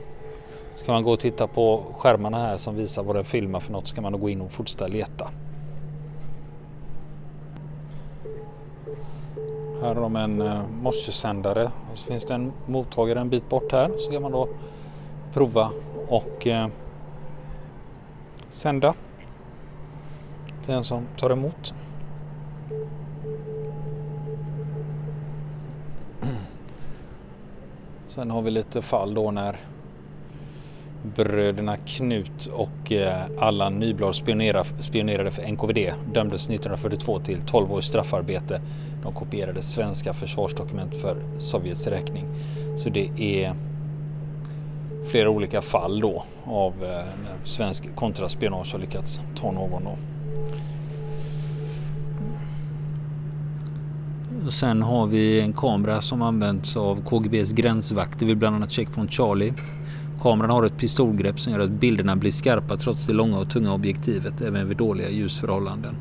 Ska 0.75 0.91
man 0.91 1.03
gå 1.03 1.11
och 1.11 1.19
titta 1.19 1.47
på 1.47 1.83
skärmarna 1.97 2.37
här 2.37 2.57
som 2.57 2.75
visar 2.75 3.03
vad 3.03 3.15
den 3.15 3.25
filmar 3.25 3.59
för 3.59 3.71
något 3.71 3.87
ska 3.87 4.01
man 4.01 4.11
då 4.11 4.17
gå 4.17 4.29
in 4.29 4.41
och 4.41 4.51
fortsätta 4.51 4.87
leta. 4.87 5.27
Här 9.81 9.95
har 9.95 10.01
de 10.01 10.15
en 10.15 10.41
eh, 10.41 10.61
morsesändare 10.81 11.71
och 11.91 11.97
så 11.97 12.05
finns 12.05 12.25
det 12.25 12.33
en 12.33 12.51
mottagare 12.65 13.19
en 13.19 13.29
bit 13.29 13.49
bort 13.49 13.71
här 13.71 13.91
så 13.97 14.11
kan 14.11 14.21
man 14.21 14.31
då 14.31 14.47
prova 15.33 15.71
och 16.07 16.47
eh, 16.47 16.67
sända 18.49 18.93
till 20.63 20.73
den 20.73 20.83
som 20.83 21.07
tar 21.17 21.29
emot. 21.29 21.73
Sen 28.07 28.31
har 28.31 28.41
vi 28.41 28.51
lite 28.51 28.81
fall 28.81 29.13
då 29.13 29.31
när 29.31 29.59
bröderna 31.03 31.77
Knut 31.77 32.45
och 32.45 32.91
eh, 32.91 33.25
Allan 33.39 33.79
Nyblad 33.79 34.15
spionerade 34.79 35.31
för 35.31 35.51
NKVD 35.51 35.93
dömdes 36.13 36.49
1942 36.49 37.19
till 37.19 37.41
12 37.41 37.73
års 37.73 37.83
straffarbete. 37.83 38.61
De 39.03 39.13
kopierade 39.13 39.61
svenska 39.61 40.13
försvarsdokument 40.13 40.95
för 40.95 41.17
Sovjets 41.39 41.87
räkning. 41.87 42.25
Så 42.77 42.89
det 42.89 43.09
är 43.17 43.55
flera 45.09 45.29
olika 45.29 45.61
fall 45.61 45.99
då 45.99 46.23
av 46.45 46.73
eh, 46.73 46.89
när 47.23 47.45
svensk 47.45 47.95
kontraspionage 47.95 48.73
har 48.73 48.79
lyckats 48.79 49.21
ta 49.35 49.51
någon. 49.51 49.83
Då. 49.83 49.97
Och 54.45 54.53
sen 54.53 54.81
har 54.81 55.07
vi 55.07 55.41
en 55.41 55.53
kamera 55.53 56.01
som 56.01 56.21
används 56.21 56.77
av 56.77 57.03
KGBs 57.05 57.53
gränsvakter 57.53 58.25
vid 58.25 58.37
bland 58.37 58.55
annat 58.55 58.71
Checkpoint 58.71 59.13
Charlie. 59.13 59.53
Kameran 60.21 60.49
har 60.49 60.63
ett 60.63 60.77
pistolgrepp 60.77 61.39
som 61.39 61.53
gör 61.53 61.59
att 61.59 61.69
bilderna 61.69 62.15
blir 62.15 62.31
skarpa 62.31 62.77
trots 62.77 63.07
det 63.07 63.13
långa 63.13 63.39
och 63.39 63.49
tunga 63.49 63.73
objektivet 63.73 64.41
även 64.41 64.67
vid 64.67 64.77
dåliga 64.77 65.09
ljusförhållanden. 65.09 65.95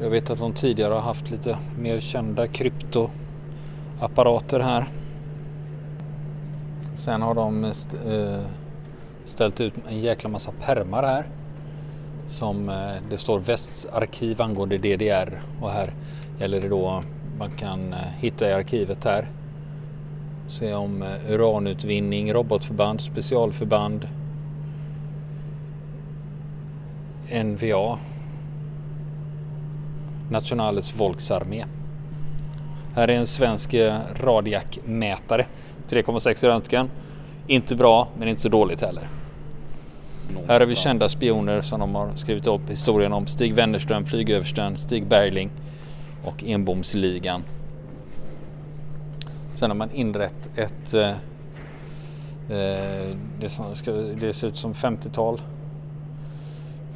Jag 0.00 0.10
vet 0.10 0.30
att 0.30 0.38
de 0.38 0.52
tidigare 0.52 0.94
har 0.94 1.00
haft 1.00 1.30
lite 1.30 1.58
mer 1.78 2.00
kända 2.00 2.46
kryptoapparater 2.46 4.60
här. 4.60 4.88
Sen 6.98 7.22
har 7.22 7.34
de 7.34 7.64
eh, 7.64 8.40
ställt 9.24 9.60
ut 9.60 9.74
en 9.88 10.00
jäkla 10.00 10.30
massa 10.30 10.52
permar 10.60 11.02
här 11.02 11.26
som 12.28 12.68
eh, 12.68 12.94
det 13.10 13.18
står 13.18 13.40
västs 13.40 13.86
arkiv 13.86 14.42
angående 14.42 14.78
DDR 14.78 15.40
och 15.60 15.70
här 15.70 15.92
gäller 16.40 16.60
det 16.60 16.68
då 16.68 17.02
man 17.38 17.50
kan 17.50 17.92
eh, 17.92 17.98
hitta 17.98 18.50
i 18.50 18.52
arkivet 18.52 19.04
här. 19.04 19.28
Se 20.48 20.74
om 20.74 21.04
uranutvinning, 21.28 22.32
robotförband, 22.32 23.00
specialförband, 23.00 24.08
NVA, 27.44 27.98
Nationales 30.30 31.00
Volksarmé. 31.00 31.64
Här 32.94 33.08
är 33.08 33.18
en 33.18 33.26
svensk 33.26 33.74
radiakmätare, 34.14 35.46
3,6 35.88 36.44
i 36.44 36.48
röntgen. 36.48 36.90
Inte 37.46 37.76
bra, 37.76 38.08
men 38.18 38.28
inte 38.28 38.40
så 38.40 38.48
dåligt 38.48 38.80
heller. 38.80 39.08
Någonstans. 40.28 40.48
Här 40.48 40.60
har 40.60 40.66
vi 40.66 40.74
kända 40.74 41.08
spioner 41.08 41.60
som 41.60 41.80
de 41.80 41.94
har 41.94 42.16
skrivit 42.16 42.46
upp 42.46 42.70
historien 42.70 43.12
om. 43.12 43.26
Stig 43.26 43.54
Wennerström, 43.54 44.06
flygöversten, 44.06 44.76
Stig 44.76 45.06
Bergling 45.06 45.50
och 46.24 46.44
Enbomsligan. 46.44 47.42
Sen 49.54 49.70
har 49.70 49.76
man 49.76 49.90
inrett 49.90 50.48
ett 50.56 50.94
eh, 50.94 51.08
eh 51.08 51.16
det, 53.40 53.48
som 53.48 53.74
ska, 53.74 53.92
det 53.92 54.32
ser 54.32 54.48
ut 54.48 54.56
som 54.56 54.72
50-tal 54.72 55.40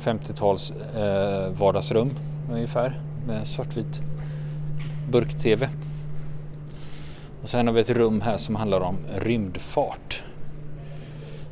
50-tals 0.02 0.70
eh, 0.70 1.52
vardagsrum 1.52 2.10
ungefär 2.52 3.00
med 3.26 3.48
svartvit 3.48 4.00
burk-tv. 5.10 5.68
Och 7.42 7.48
sen 7.48 7.66
har 7.66 7.74
vi 7.74 7.80
ett 7.80 7.90
rum 7.90 8.20
här 8.20 8.36
som 8.36 8.56
handlar 8.56 8.80
om 8.80 8.96
rymdfart. 9.18 10.24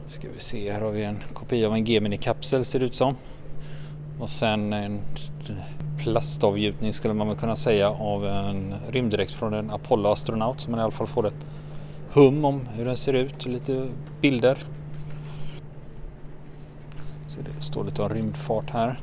Ska 0.09 0.28
vi 0.35 0.40
se, 0.40 0.73
här 0.73 0.80
har 0.80 0.90
vi 0.90 1.04
en 1.04 1.18
kopia 1.32 1.66
av 1.66 1.75
en 1.75 1.85
Gemini-kapsel 1.85 2.64
ser 2.64 2.78
det 2.78 2.85
ut 2.85 2.94
som. 2.94 3.16
Och 4.20 4.30
sen 4.30 4.73
en 4.73 5.00
plastavgjutning 5.99 6.92
skulle 6.92 7.14
man 7.14 7.28
väl 7.28 7.37
kunna 7.37 7.56
säga 7.56 7.90
av 7.90 8.26
en 8.26 8.75
rymddräkt 8.90 9.32
från 9.32 9.54
en 9.54 9.70
Apollo-astronaut 9.70 10.61
så 10.61 10.70
man 10.70 10.80
i 10.80 10.82
alla 10.82 10.92
fall 10.92 11.06
får 11.06 11.26
ett 11.26 11.47
hum 12.12 12.44
om 12.44 12.68
hur 12.75 12.85
den 12.85 12.97
ser 12.97 13.12
ut 13.12 13.44
och 13.44 13.50
lite 13.50 13.88
bilder. 14.20 14.59
Så 17.28 17.40
det 17.40 17.62
står 17.62 17.85
lite 17.85 18.02
om 18.02 18.09
rymdfart 18.09 18.70
här. 18.70 19.00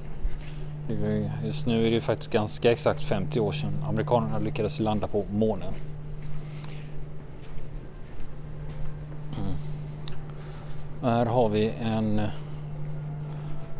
Just 1.45 1.67
nu 1.67 1.87
är 1.87 1.91
det 1.91 2.01
faktiskt 2.01 2.31
ganska 2.31 2.71
exakt 2.71 3.05
50 3.05 3.39
år 3.39 3.51
sedan 3.51 3.73
amerikanerna 3.87 4.39
lyckades 4.39 4.79
landa 4.79 5.07
på 5.07 5.25
månen. 5.31 5.73
Här 11.01 11.25
har 11.25 11.49
vi 11.49 11.73
en 11.81 12.21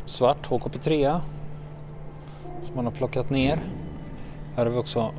svart 0.06 0.50
HKP3 0.50 1.20
som 2.66 2.76
man 2.76 2.86
har 2.86 2.92
plockat 2.92 3.30
ner. 3.30 3.60
Här 4.56 4.66
har 4.66 4.72
vi 4.72 4.78
också 4.78 5.12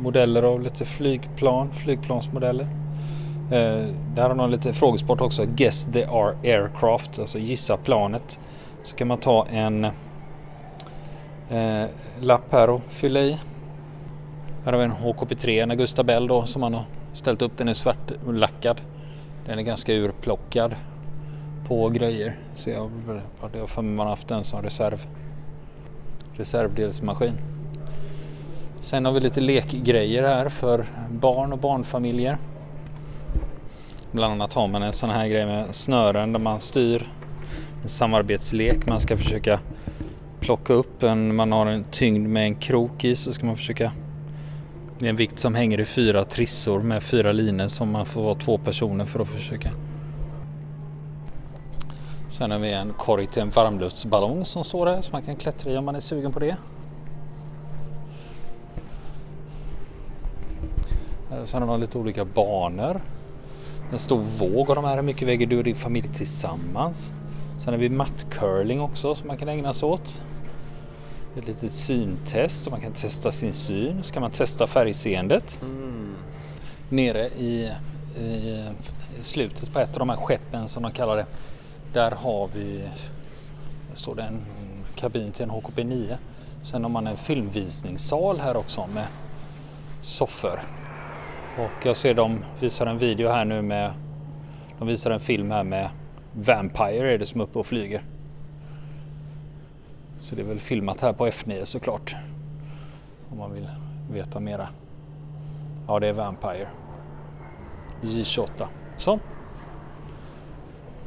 modeller 0.00 0.42
av 0.42 0.62
lite 0.62 0.84
flygplan, 0.84 1.72
flygplansmodeller. 1.72 2.66
Eh, 3.50 3.86
där 4.14 4.28
har 4.28 4.34
de 4.34 4.50
lite 4.50 4.72
frågesport 4.72 5.20
också. 5.20 5.44
Guess 5.46 5.84
the 5.84 6.04
aircraft, 6.04 7.18
alltså 7.18 7.38
gissa 7.38 7.76
planet. 7.76 8.40
Så 8.82 8.96
kan 8.96 9.08
man 9.08 9.18
ta 9.18 9.46
en 9.46 9.84
eh, 11.50 11.84
lapp 12.20 12.52
här 12.52 12.70
och 12.70 12.80
fylla 12.88 13.20
i. 13.20 13.38
Här 14.64 14.72
har 14.72 14.78
vi 14.78 14.84
en 14.84 14.92
HKP3, 14.92 15.62
en 15.62 15.70
Augusta 15.70 16.04
Bell 16.04 16.26
då 16.26 16.46
som 16.46 16.60
man 16.60 16.74
har 16.74 16.84
ställt 17.12 17.42
upp. 17.42 17.56
Den 17.56 17.68
är 17.68 17.74
svartlackad. 17.74 18.80
Den 19.46 19.58
är 19.58 19.62
ganska 19.62 19.92
urplockad 19.92 20.74
på 21.68 21.88
grejer. 21.88 22.38
Så 22.54 22.70
jag 22.70 22.90
har 23.40 23.66
för 23.66 23.82
mig 23.82 23.94
man 23.94 24.06
haft 24.06 24.30
en 24.30 24.44
som 24.44 24.62
reserv, 24.62 25.06
reservdelsmaskin. 26.32 27.34
Sen 28.80 29.04
har 29.04 29.12
vi 29.12 29.20
lite 29.20 29.40
lekgrejer 29.40 30.22
här 30.22 30.48
för 30.48 30.86
barn 31.10 31.52
och 31.52 31.58
barnfamiljer. 31.58 32.38
Bland 34.12 34.32
annat 34.32 34.54
har 34.54 34.68
man 34.68 34.82
en 34.82 34.92
sån 34.92 35.10
här 35.10 35.28
grej 35.28 35.46
med 35.46 35.74
snören 35.74 36.32
där 36.32 36.40
man 36.40 36.60
styr 36.60 37.10
en 37.82 37.88
samarbetslek. 37.88 38.86
Man 38.86 39.00
ska 39.00 39.16
försöka 39.16 39.60
plocka 40.40 40.72
upp 40.72 41.02
en, 41.02 41.34
man 41.34 41.52
har 41.52 41.66
en 41.66 41.84
tyngd 41.84 42.28
med 42.28 42.44
en 42.44 42.54
krok 42.54 43.04
i 43.04 43.16
så 43.16 43.32
ska 43.32 43.46
man 43.46 43.56
försöka 43.56 43.92
det 44.98 45.06
är 45.06 45.10
en 45.10 45.16
vikt 45.16 45.38
som 45.38 45.54
hänger 45.54 45.80
i 45.80 45.84
fyra 45.84 46.24
trissor 46.24 46.82
med 46.82 47.02
fyra 47.02 47.32
linor 47.32 47.68
som 47.68 47.90
man 47.90 48.06
får 48.06 48.22
vara 48.22 48.34
två 48.34 48.58
personer 48.58 49.06
för 49.06 49.20
att 49.20 49.28
försöka 49.28 49.70
Sen 52.34 52.50
har 52.50 52.58
vi 52.58 52.72
en 52.72 52.92
korg 52.92 53.26
till 53.26 53.42
en 53.42 53.50
varmluftsballong 53.50 54.44
som 54.44 54.64
står 54.64 54.86
här 54.86 55.00
som 55.00 55.12
man 55.12 55.22
kan 55.22 55.36
klättra 55.36 55.70
i 55.70 55.76
om 55.76 55.84
man 55.84 55.94
är 55.94 56.00
sugen 56.00 56.32
på 56.32 56.38
det. 56.38 56.56
Sen 61.44 61.62
har 61.62 61.68
de 61.68 61.80
lite 61.80 61.98
olika 61.98 62.24
banor. 62.24 63.00
En 63.92 63.98
stor 63.98 64.18
våg 64.18 64.70
av 64.70 64.76
de 64.76 64.84
här. 64.84 64.96
Hur 64.96 65.02
mycket 65.02 65.28
väger 65.28 65.46
du 65.46 65.58
och 65.58 65.64
din 65.64 65.74
familj 65.74 66.08
tillsammans? 66.08 67.12
Sen 67.58 67.72
har 67.72 67.80
vi 67.80 67.88
mattcurling 67.88 68.80
också 68.80 69.14
som 69.14 69.26
man 69.26 69.36
kan 69.36 69.48
ägna 69.48 69.72
sig 69.72 69.88
åt. 69.88 70.22
Ett 71.36 71.46
litet 71.46 71.72
syntest 71.72 72.64
så 72.64 72.70
man 72.70 72.80
kan 72.80 72.92
testa 72.92 73.32
sin 73.32 73.52
syn. 73.52 74.02
Så 74.02 74.12
kan 74.12 74.20
man 74.20 74.30
testa 74.30 74.66
färgseendet. 74.66 75.58
Mm. 75.62 76.14
Nere 76.88 77.26
i, 77.26 77.70
i 78.20 78.62
slutet 79.20 79.72
på 79.72 79.78
ett 79.78 79.92
av 79.92 79.98
de 79.98 80.08
här 80.08 80.16
skeppen 80.16 80.68
som 80.68 80.82
de 80.82 80.92
kallar 80.92 81.16
det. 81.16 81.26
Där 81.94 82.10
har 82.10 82.48
vi, 82.54 82.78
där 83.88 83.96
står 83.96 84.14
det 84.14 84.22
en 84.22 84.40
kabin 84.94 85.32
till 85.32 85.42
en 85.42 85.50
HKP 85.50 85.84
9. 85.84 86.18
Sen 86.62 86.82
har 86.82 86.90
man 86.90 87.06
en 87.06 87.16
filmvisningssal 87.16 88.40
här 88.40 88.56
också 88.56 88.86
med 88.86 89.06
soffor. 90.00 90.62
Och 91.58 91.86
jag 91.86 91.96
ser 91.96 92.14
de 92.14 92.44
visar 92.60 92.86
en 92.86 92.98
video 92.98 93.28
här 93.28 93.44
nu 93.44 93.62
med, 93.62 93.92
de 94.78 94.88
visar 94.88 95.10
en 95.10 95.20
film 95.20 95.50
här 95.50 95.64
med 95.64 95.90
Vampire 96.32 97.12
är 97.12 97.18
det 97.18 97.26
som 97.26 97.40
är 97.40 97.44
uppe 97.44 97.58
och 97.58 97.66
flyger. 97.66 98.04
Så 100.20 100.34
det 100.34 100.42
är 100.42 100.46
väl 100.46 100.60
filmat 100.60 101.00
här 101.00 101.12
på 101.12 101.26
F9 101.26 101.64
såklart. 101.64 102.16
Om 103.30 103.38
man 103.38 103.52
vill 103.52 103.68
veta 104.10 104.40
mera. 104.40 104.68
Ja, 105.88 106.00
det 106.00 106.08
är 106.08 106.12
Vampire. 106.12 106.68
J28. 108.02 108.66
Så. 108.96 109.20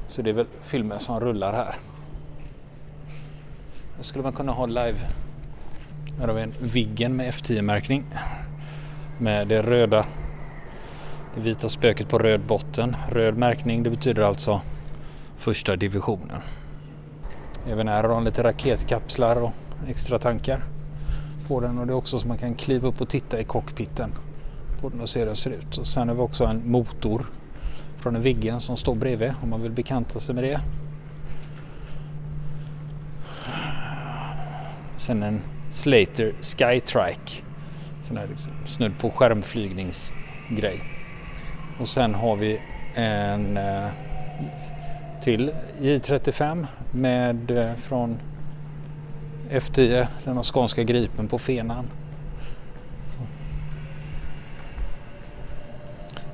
Så 0.08 0.22
det 0.22 0.30
är 0.30 0.34
väl 0.34 0.46
filmer 0.62 0.98
som 0.98 1.20
rullar 1.20 1.54
här. 1.54 1.76
Då 3.98 4.04
skulle 4.04 4.24
man 4.24 4.34
kunna 4.34 4.52
ha 4.52 4.66
live. 4.66 4.98
Här 6.20 6.28
har 6.28 6.34
vi 6.34 6.42
en 6.42 6.54
Viggen 6.60 7.16
med 7.16 7.34
F10-märkning. 7.34 8.04
Med 9.20 9.48
det 9.48 9.62
röda, 9.62 10.06
det 11.36 11.42
vita 11.42 11.70
spöket 11.70 12.10
på 12.10 12.20
röd 12.20 12.42
botten. 12.42 12.96
Röd 13.10 13.38
märkning, 13.38 13.84
det 13.84 13.90
betyder 13.90 14.22
alltså 14.22 14.62
första 15.38 15.76
divisionen. 15.76 16.42
Även 17.70 17.88
här 17.88 18.04
har 18.04 18.10
de 18.10 18.24
lite 18.24 18.44
raketkapslar 18.44 19.36
och 19.36 19.52
extra 19.88 20.20
tankar 20.20 20.64
på 21.48 21.60
den 21.60 21.80
och 21.80 21.88
det 21.88 21.94
är 21.94 21.98
också 21.98 22.20
så 22.20 22.28
man 22.28 22.38
kan 22.38 22.56
kliva 22.56 22.88
upp 22.88 23.02
och 23.02 23.10
titta 23.10 23.40
i 23.40 23.44
cockpiten 23.44 24.12
på 24.82 24.90
den 24.90 25.02
och 25.02 25.10
se 25.10 25.20
hur 25.20 25.26
den 25.26 25.36
ser 25.36 25.52
ut. 25.52 25.78
Och 25.78 25.88
sen 25.88 26.08
har 26.08 26.16
vi 26.16 26.22
också 26.22 26.46
en 26.46 26.72
motor 26.72 27.26
från 28.08 28.16
en 28.16 28.22
Viggen 28.22 28.62
som 28.62 28.78
står 28.78 28.96
bredvid 28.96 29.34
om 29.42 29.50
man 29.50 29.62
vill 29.62 29.72
bekanta 29.72 30.20
sig 30.20 30.36
med 30.36 30.44
det. 30.44 30.60
Sen 34.98 35.24
en 35.24 35.42
Slater 35.70 36.34
Skytrike. 36.42 37.44
Sån 38.02 38.18
här 38.18 38.28
liksom 38.28 38.52
snudd 38.66 39.00
på 39.00 39.10
skärmflygningsgrej. 39.10 40.84
Och 41.80 41.88
sen 41.88 42.16
har 42.16 42.36
vi 42.36 42.62
en 42.96 43.58
eh, 43.58 43.88
till 45.22 45.52
J35 45.80 46.68
med 46.92 47.52
eh, 47.52 47.76
från 47.76 48.20
F10, 49.50 50.08
den 50.24 50.36
har 50.36 50.44
skånska 50.44 50.84
Gripen 50.84 51.28
på 51.28 51.40
fenan. 51.40 51.86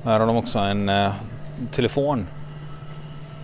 Här 0.04 0.20
har 0.20 0.26
de 0.26 0.36
också 0.36 0.58
en 0.58 0.88
eh, 0.88 1.12
telefon 1.70 2.26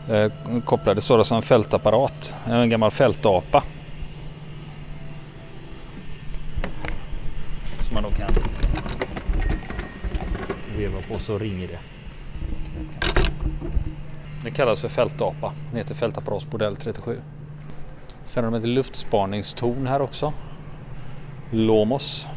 eh, 0.08 0.32
kopplad. 0.64 0.96
Det 0.96 1.00
står 1.00 1.18
alltså 1.18 1.34
en 1.34 1.42
fältapparat, 1.42 2.36
en 2.46 2.70
gammal 2.70 2.90
fältapa. 2.90 3.62
Som 7.80 7.94
man 7.94 8.02
då 8.02 8.10
kan 8.10 8.28
veva 10.76 11.02
på 11.08 11.18
så 11.18 11.38
ringer 11.38 11.68
det. 11.68 11.78
Det 14.44 14.50
kallas 14.50 14.80
för 14.80 14.88
fältapa. 14.88 15.52
Den 15.68 15.78
heter 15.78 15.94
fältapparat 15.94 16.52
modell 16.52 16.76
37. 16.76 17.20
Sen 18.24 18.44
har 18.44 18.50
de 18.50 18.58
ett 18.58 18.66
luftspaningstorn 18.66 19.86
här 19.86 20.02
också. 20.02 20.32
Lomos. 21.50 22.28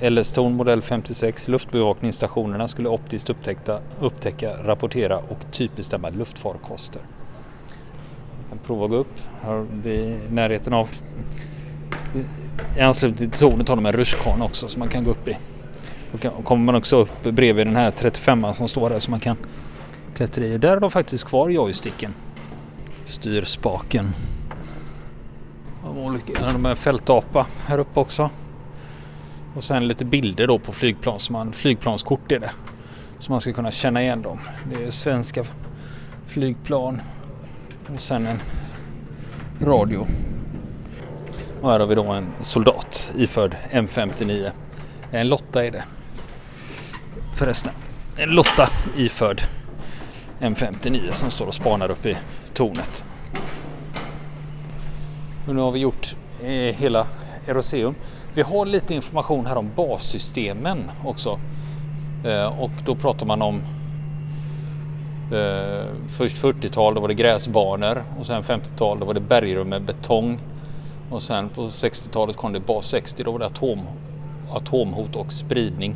LS-torn 0.00 0.52
modell 0.52 0.82
56. 0.82 1.48
Luftbevakningsstationerna 1.48 2.68
skulle 2.68 2.88
optiskt 2.88 3.30
upptäcka, 3.30 3.80
upptäcka, 4.00 4.50
rapportera 4.64 5.18
och 5.18 5.38
typbestämma 5.50 6.10
luftfarkoster. 6.10 7.02
Jag 8.50 8.62
provar 8.62 8.84
att 8.84 8.90
gå 8.90 8.96
upp. 8.96 9.20
Här 9.42 9.86
i 9.86 10.18
närheten 10.30 10.72
av 10.72 10.88
i 12.76 12.80
anslutning 12.80 13.30
till 13.30 13.40
tornet 13.40 13.68
har 13.68 13.76
de 13.76 13.86
en 13.86 13.92
rutschkana 13.92 14.44
också 14.44 14.68
som 14.68 14.78
man 14.78 14.88
kan 14.88 15.04
gå 15.04 15.10
upp 15.10 15.28
i. 15.28 15.36
Då 16.12 16.30
kommer 16.42 16.64
man 16.64 16.74
också 16.74 16.96
upp 16.96 17.22
bredvid 17.22 17.66
den 17.66 17.76
här 17.76 17.90
35an 17.90 18.52
som 18.52 18.68
står 18.68 18.90
där 18.90 18.98
som 18.98 19.10
man 19.10 19.20
kan 19.20 19.36
klättra 20.14 20.44
i. 20.44 20.58
Där 20.58 20.68
har 20.68 20.80
de 20.80 20.90
faktiskt 20.90 21.24
kvar 21.24 21.48
joysticken. 21.48 22.14
Styrspaken. 23.04 24.14
De 26.52 26.64
har 26.64 26.74
fältapa 26.74 27.46
här 27.66 27.78
uppe 27.78 28.00
också. 28.00 28.30
Och 29.54 29.64
sen 29.64 29.88
lite 29.88 30.04
bilder 30.04 30.46
då 30.46 30.58
på 30.58 30.72
flygplan, 30.72 31.20
som 31.20 31.32
man, 31.32 31.52
flygplanskort 31.52 32.32
är 32.32 32.38
det. 32.38 32.50
Så 33.18 33.32
man 33.32 33.40
ska 33.40 33.52
kunna 33.52 33.70
känna 33.70 34.02
igen 34.02 34.22
dem. 34.22 34.38
Det 34.72 34.84
är 34.84 34.90
svenska 34.90 35.44
flygplan. 36.26 37.00
Och 37.94 38.00
sen 38.00 38.26
en 38.26 38.40
radio. 39.60 40.06
Och 41.60 41.70
här 41.70 41.80
har 41.80 41.86
vi 41.86 41.94
då 41.94 42.04
en 42.04 42.32
soldat 42.40 43.12
iförd 43.16 43.56
M59. 43.70 44.50
En 45.10 45.28
Lotta 45.28 45.64
är 45.64 45.70
det. 45.70 45.84
Förresten. 47.36 47.72
En 48.16 48.28
Lotta 48.28 48.68
iförd 48.96 49.42
M59 50.40 51.12
som 51.12 51.30
står 51.30 51.46
och 51.46 51.54
spanar 51.54 51.90
upp 51.90 52.06
i 52.06 52.16
tornet. 52.54 53.04
Och 55.48 55.54
nu 55.54 55.60
har 55.60 55.72
vi 55.72 55.78
gjort 55.78 56.16
eh, 56.42 56.48
hela 56.50 57.06
Eroseum. 57.46 57.94
Vi 58.34 58.42
har 58.42 58.66
lite 58.66 58.94
information 58.94 59.46
här 59.46 59.56
om 59.56 59.70
bassystemen 59.76 60.90
också. 61.04 61.38
Eh, 62.24 62.60
och 62.60 62.70
då 62.84 62.94
pratar 62.94 63.26
man 63.26 63.42
om 63.42 63.62
eh, 65.32 65.86
först 66.08 66.42
40-tal, 66.42 66.94
då 66.94 67.00
var 67.00 67.08
det 67.08 67.14
gräsbanor 67.14 68.02
och 68.18 68.26
sen 68.26 68.42
50-tal, 68.42 68.98
då 69.00 69.06
var 69.06 69.14
det 69.14 69.20
bergrum 69.20 69.68
med 69.68 69.82
betong. 69.82 70.38
Och 71.10 71.22
sen 71.22 71.48
på 71.48 71.62
60-talet 71.62 72.36
kom 72.36 72.52
det 72.52 72.60
bas 72.60 72.86
60, 72.86 73.22
då 73.22 73.32
var 73.32 73.38
det 73.38 73.46
atom, 73.46 73.80
atomhot 74.52 75.16
och 75.16 75.32
spridning. 75.32 75.94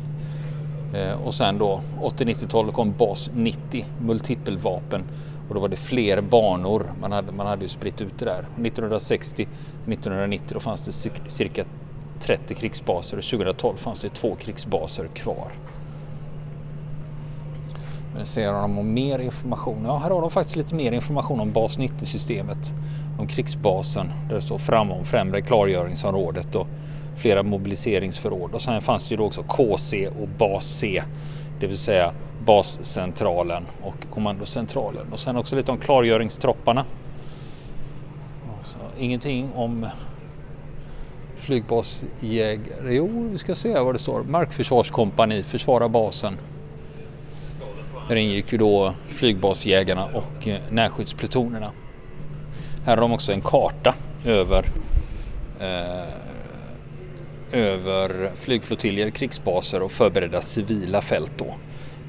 Eh, 0.93 1.25
och 1.25 1.33
sen 1.33 1.57
då 1.57 1.81
80-90-talet 2.01 2.73
kom 2.73 2.93
bas 2.97 3.29
90, 3.33 3.85
multipelvapen 4.01 5.03
och 5.49 5.55
då 5.55 5.61
var 5.61 5.67
det 5.67 5.75
fler 5.75 6.21
banor. 6.21 6.91
Man 7.01 7.11
hade, 7.11 7.31
man 7.31 7.47
hade 7.47 7.61
ju 7.61 7.69
spritt 7.69 8.01
ut 8.01 8.19
det 8.19 8.25
där. 8.25 8.39
1960 8.39 9.43
1990 9.43 10.47
då 10.53 10.59
fanns 10.59 10.81
det 10.85 10.91
cirka 11.29 11.63
30 12.19 12.55
krigsbaser 12.55 13.17
och 13.17 13.23
2012 13.23 13.77
fanns 13.77 13.99
det 13.99 14.09
två 14.09 14.35
krigsbaser 14.35 15.07
kvar. 15.07 15.51
Men 18.15 18.25
ser 18.25 18.53
de 18.53 18.79
om 18.79 18.93
mer 18.93 19.19
information? 19.19 19.83
Ja, 19.85 19.97
här 19.97 20.09
har 20.09 20.21
de 20.21 20.31
faktiskt 20.31 20.55
lite 20.55 20.75
mer 20.75 20.91
information 20.91 21.39
om 21.39 21.51
bas 21.51 21.79
90-systemet. 21.79 22.73
Om 23.19 23.27
krigsbasen 23.27 24.11
där 24.27 24.35
det 24.35 24.41
står 24.41 24.57
framom 24.57 25.05
främre 25.05 25.41
klargöringsområdet 25.41 26.55
och 26.55 26.67
flera 27.15 27.43
mobiliseringsförråd. 27.43 28.53
Och 28.53 28.61
sen 28.61 28.81
fanns 28.81 29.05
det 29.07 29.11
ju 29.11 29.17
då 29.17 29.25
också 29.25 29.43
KC 29.43 30.07
och 30.07 30.27
bas 30.37 30.65
C, 30.65 31.03
det 31.59 31.67
vill 31.67 31.77
säga 31.77 32.13
bascentralen 32.45 33.65
och 33.81 34.13
kommandocentralen. 34.13 35.13
Och 35.13 35.19
sen 35.19 35.37
också 35.37 35.55
lite 35.55 35.71
om 35.71 35.77
klargöringstropparna. 35.77 36.85
Så, 38.63 38.77
ingenting 38.99 39.53
om 39.55 39.87
flygbasjägare. 41.45 42.95
Jo, 42.95 43.29
vi 43.31 43.37
ska 43.37 43.55
se 43.55 43.79
vad 43.79 43.95
det 43.95 43.99
står. 43.99 44.23
Markförsvarskompani 44.23 45.43
försvara 45.43 45.89
basen. 45.89 46.37
Där 48.09 48.15
ingick 48.15 48.51
ju 48.51 48.57
då 48.57 48.93
flygbasjägarna 49.09 50.05
och 50.05 50.47
eh, 50.47 50.59
närskyddsplutonerna. 50.69 51.71
Här 52.85 52.97
har 52.97 53.01
de 53.01 53.11
också 53.11 53.31
en 53.31 53.41
karta 53.41 53.95
över 54.25 54.65
eh, 55.59 56.25
över 57.51 58.31
flygflottiljer, 58.35 59.09
krigsbaser 59.09 59.81
och 59.81 59.91
förberedda 59.91 60.41
civila 60.41 61.01
fält 61.01 61.31
då. 61.37 61.55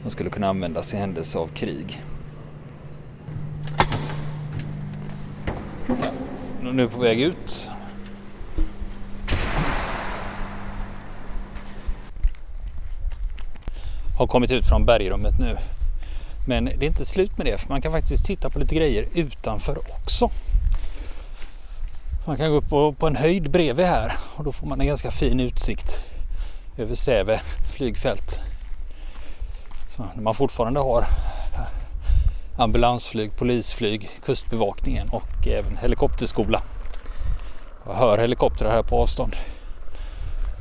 De 0.03 0.11
skulle 0.11 0.31
kunna 0.31 0.49
användas 0.49 0.95
i 0.95 0.97
händelse 0.97 1.39
av 1.39 1.47
krig. 1.47 2.03
Ja, 6.63 6.73
nu 6.73 6.83
är 6.83 6.89
på 6.89 7.01
väg 7.01 7.21
ut. 7.21 7.71
Har 14.17 14.27
kommit 14.27 14.53
ut 14.53 14.67
från 14.67 14.85
bergrummet 14.85 15.39
nu. 15.39 15.57
Men 16.49 16.65
det 16.65 16.83
är 16.83 16.89
inte 16.89 17.05
slut 17.05 17.39
med 17.39 17.47
det, 17.47 17.59
för 17.59 17.69
man 17.69 17.83
kan 17.83 17.93
faktiskt 17.93 18.27
titta 18.27 18.51
på 18.51 18.59
lite 18.59 18.75
grejer 18.75 19.07
utanför 19.15 19.79
också. 19.79 20.31
Man 22.27 22.37
kan 22.37 22.51
gå 22.51 22.57
upp 22.57 22.69
på, 22.69 22.93
på 22.93 23.07
en 23.07 23.17
höjd 23.17 23.51
bredvid 23.51 23.87
här 23.87 24.13
och 24.37 24.45
då 24.45 24.53
får 24.53 24.67
man 24.67 24.81
en 24.81 24.87
ganska 24.87 25.11
fin 25.11 25.41
utsikt 25.41 26.05
över 26.79 26.95
Säve 26.95 27.41
flygfält. 27.77 28.41
Så 29.89 30.05
när 30.15 30.23
man 30.23 30.35
fortfarande 30.35 30.81
har 30.81 31.07
ambulansflyg, 32.59 33.37
polisflyg, 33.37 34.11
kustbevakningen 34.25 35.09
och 35.09 35.47
även 35.47 35.77
helikopterskola. 35.77 36.63
Jag 37.87 37.95
hör 37.95 38.19
helikoptrar 38.19 38.71
här 38.71 38.83
på 38.83 39.03
avstånd. 39.03 39.37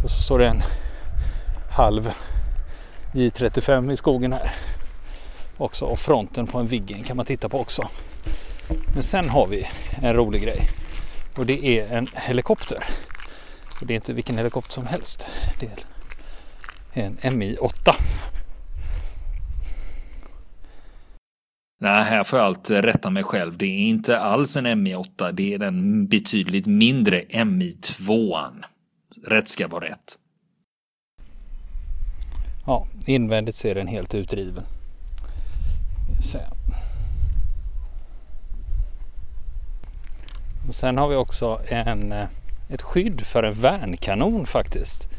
Och 0.03 0.09
så 0.09 0.21
står 0.21 0.39
det 0.39 0.47
en 0.47 0.63
halv 1.71 2.11
J35 3.15 3.91
i 3.91 3.97
skogen 3.97 4.33
här. 4.33 4.53
också 5.57 5.85
och 5.85 5.99
fronten 5.99 6.47
på 6.47 6.59
en 6.59 6.67
Viggen 6.67 7.03
kan 7.03 7.17
man 7.17 7.25
titta 7.25 7.49
på 7.49 7.59
också. 7.59 7.87
Men 8.93 9.03
sen 9.03 9.29
har 9.29 9.47
vi 9.47 9.67
en 10.01 10.13
rolig 10.13 10.41
grej 10.41 10.59
och 11.37 11.45
det 11.45 11.65
är 11.65 11.97
en 11.97 12.07
helikopter. 12.13 12.83
Och 13.81 13.87
det 13.87 13.93
är 13.93 13.95
inte 13.95 14.13
vilken 14.13 14.37
helikopter 14.37 14.73
som 14.73 14.85
helst. 14.85 15.27
Det 15.59 15.65
är 16.93 17.11
en 17.21 17.41
Mi-8. 17.41 17.69
Nej, 21.79 22.03
här 22.03 22.23
får 22.23 22.39
jag 22.39 22.45
allt 22.45 22.69
rätta 22.69 23.09
mig 23.09 23.23
själv. 23.23 23.57
Det 23.57 23.65
är 23.65 23.89
inte 23.89 24.19
alls 24.19 24.57
en 24.57 24.87
Mi-8. 24.87 25.31
Det 25.31 25.53
är 25.53 25.59
den 25.59 26.07
betydligt 26.07 26.65
mindre 26.65 27.21
Mi-2. 27.45 28.51
Rätt 29.27 29.49
ska 29.49 29.67
vara 29.67 29.85
rätt. 29.85 30.19
Ja, 32.65 32.87
invändigt 33.05 33.55
ser 33.55 33.75
den 33.75 33.87
helt 33.87 34.15
utriven. 34.15 34.63
Och 40.67 40.75
sen 40.75 40.97
har 40.97 41.07
vi 41.07 41.15
också 41.15 41.61
en, 41.67 42.11
eh, 42.11 42.27
ett 42.69 42.81
skydd 42.81 43.21
för 43.21 43.43
en 43.43 43.53
värnkanon 43.53 44.45
faktiskt. 44.45 45.09